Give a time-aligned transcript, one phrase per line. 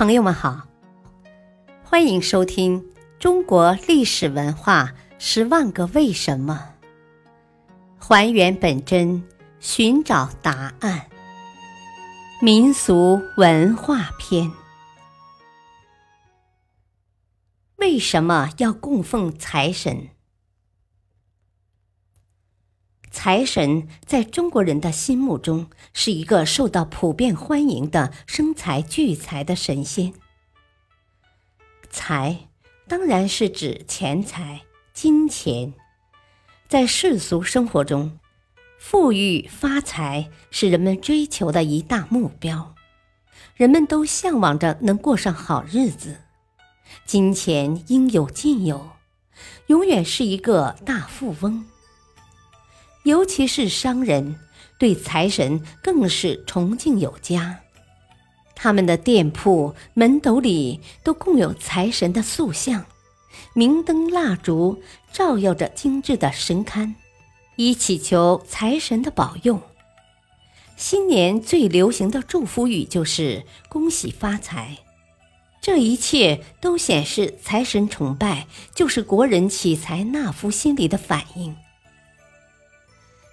[0.00, 0.66] 朋友们好，
[1.84, 2.80] 欢迎收听
[3.18, 6.70] 《中国历史文化十万个为什么》，
[8.02, 9.22] 还原本真，
[9.58, 11.06] 寻找答案。
[12.40, 14.50] 民俗文化篇：
[17.76, 20.08] 为什么要供奉财神？
[23.22, 30.14] 财神在中国人的心目中是一个受到普遍欢迎的生财聚财的神仙。
[31.90, 32.48] 财
[32.88, 34.62] 当然是指钱财、
[34.94, 35.74] 金钱。
[36.66, 38.18] 在世俗生活中，
[38.78, 42.74] 富裕发财是人们追求的一大目标，
[43.54, 46.16] 人们都向往着能过上好日子，
[47.04, 48.92] 金钱应有尽有，
[49.66, 51.66] 永远是一个大富翁。
[53.04, 54.38] 尤其是商人，
[54.78, 57.60] 对财神更是崇敬有加。
[58.54, 62.84] 他们的店铺门斗里都供有财神的塑像，
[63.54, 66.94] 明灯蜡烛照耀着精致的神龛，
[67.56, 69.62] 以祈求财神的保佑。
[70.76, 74.78] 新年最流行的祝福语就是“恭喜发财”。
[75.62, 81.54] 这一切都显示财神崇拜就是国人祈财纳福心理的反应。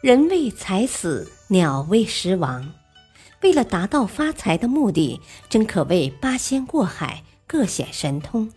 [0.00, 2.72] 人为财死，鸟为食亡。
[3.42, 5.20] 为了达到发财的目的，
[5.50, 8.50] 真可谓八仙过海，各显神通。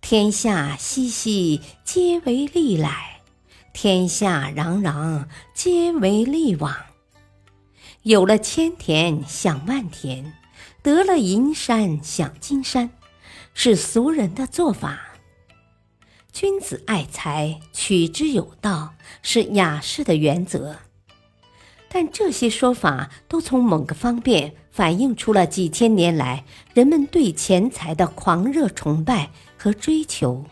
[0.00, 2.88] 天下熙熙，皆为利来；
[3.72, 5.24] 天下攘攘，
[5.54, 6.72] 皆为利往。
[8.02, 10.34] 有了千田享万田，
[10.84, 12.90] 得了银山享金山，
[13.54, 15.13] 是俗人的做法。
[16.34, 20.78] 君子爱财，取之有道，是雅士的原则。
[21.88, 30.44] 但这些说法都从某个方面反映出了几千年来人们对钱财的狂热崇拜和追求。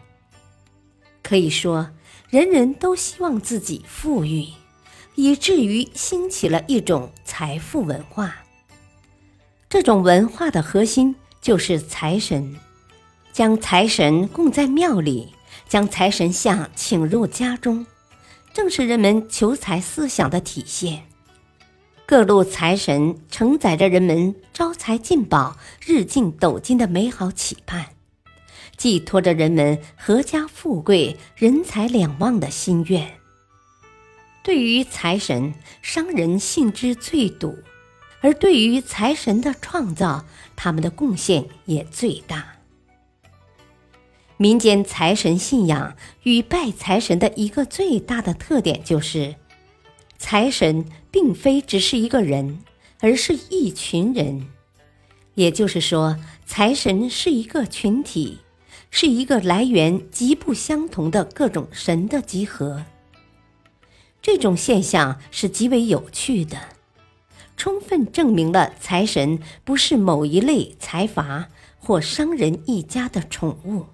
[1.20, 1.90] 可以说，
[2.30, 4.46] 人人都希望自己富裕，
[5.16, 8.36] 以至于兴起了一种财富文化。
[9.68, 12.54] 这种文化的核心就是财神，
[13.32, 15.34] 将财神供在庙里。
[15.72, 17.86] 将财神像请入家中，
[18.52, 21.04] 正是人们求财思想的体现。
[22.04, 27.86] 各路财神承载着人们招财进宝、日进斗金的美好期盼，
[28.76, 33.10] 寄托着人们阖家富贵、人财两旺的心愿。
[34.42, 37.54] 对于财神，商人信之最笃；
[38.20, 42.56] 而对于财神的创造，他们的贡献也最大。
[44.42, 49.36] 民间财神信仰与拜财神的一个最大的特点就是，
[50.18, 52.58] 财神并非只是一个人，
[52.98, 54.48] 而是一群人。
[55.36, 58.38] 也就是说，财神是一个群体，
[58.90, 62.84] 是一个来源极不相同的各种神的集合。
[64.20, 66.58] 这种现象是极为有趣的，
[67.56, 71.46] 充分证明了财神不是某一类财阀
[71.78, 73.86] 或商人一家的宠物。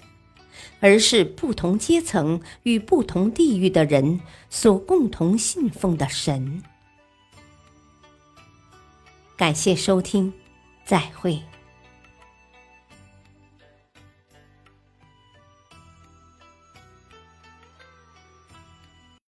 [0.81, 4.21] 而是不同阶层与不同地域的人
[4.51, 6.63] 所共同信奉的神。
[9.37, 10.33] 感谢收听，
[10.85, 11.41] 再会。